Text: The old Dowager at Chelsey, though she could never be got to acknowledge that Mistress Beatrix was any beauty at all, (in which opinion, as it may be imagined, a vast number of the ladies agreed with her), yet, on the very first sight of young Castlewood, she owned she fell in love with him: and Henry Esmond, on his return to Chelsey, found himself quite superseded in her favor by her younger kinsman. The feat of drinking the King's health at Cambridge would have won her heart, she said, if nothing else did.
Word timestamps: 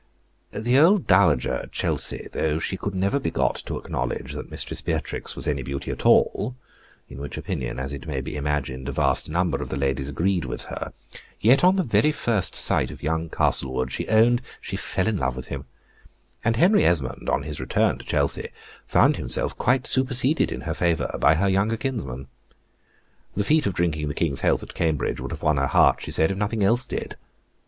The 0.49 0.79
old 0.79 1.05
Dowager 1.05 1.53
at 1.53 1.71
Chelsey, 1.71 2.27
though 2.33 2.57
she 2.57 2.75
could 2.75 2.95
never 2.95 3.19
be 3.19 3.29
got 3.29 3.57
to 3.67 3.77
acknowledge 3.77 4.31
that 4.33 4.49
Mistress 4.49 4.81
Beatrix 4.81 5.35
was 5.35 5.47
any 5.47 5.61
beauty 5.61 5.91
at 5.91 6.07
all, 6.07 6.55
(in 7.07 7.19
which 7.21 7.37
opinion, 7.37 7.77
as 7.77 7.93
it 7.93 8.07
may 8.07 8.19
be 8.19 8.35
imagined, 8.35 8.89
a 8.89 8.91
vast 8.91 9.29
number 9.29 9.61
of 9.61 9.69
the 9.69 9.77
ladies 9.77 10.09
agreed 10.09 10.43
with 10.45 10.63
her), 10.63 10.91
yet, 11.39 11.63
on 11.63 11.75
the 11.75 11.83
very 11.83 12.11
first 12.11 12.55
sight 12.55 12.89
of 12.89 13.03
young 13.03 13.29
Castlewood, 13.29 13.91
she 13.91 14.07
owned 14.07 14.41
she 14.59 14.75
fell 14.75 15.05
in 15.05 15.17
love 15.17 15.35
with 15.35 15.49
him: 15.49 15.65
and 16.43 16.55
Henry 16.55 16.83
Esmond, 16.83 17.29
on 17.29 17.43
his 17.43 17.59
return 17.59 17.99
to 17.99 18.03
Chelsey, 18.03 18.49
found 18.87 19.17
himself 19.17 19.55
quite 19.55 19.85
superseded 19.85 20.51
in 20.51 20.61
her 20.61 20.73
favor 20.73 21.15
by 21.21 21.35
her 21.35 21.47
younger 21.47 21.77
kinsman. 21.77 22.27
The 23.35 23.43
feat 23.43 23.67
of 23.67 23.75
drinking 23.75 24.07
the 24.07 24.15
King's 24.15 24.39
health 24.39 24.63
at 24.63 24.73
Cambridge 24.73 25.19
would 25.21 25.29
have 25.31 25.43
won 25.43 25.57
her 25.57 25.67
heart, 25.67 26.01
she 26.01 26.09
said, 26.09 26.31
if 26.31 26.37
nothing 26.37 26.63
else 26.63 26.87
did. 26.87 27.17